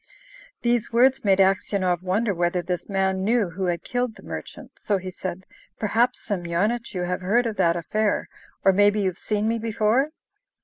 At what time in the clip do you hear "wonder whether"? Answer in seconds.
2.01-2.63